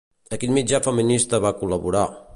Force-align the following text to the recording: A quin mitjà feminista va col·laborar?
A 0.37 0.39
quin 0.43 0.55
mitjà 0.55 0.79
feminista 0.87 1.43
va 1.47 1.55
col·laborar? 1.63 2.07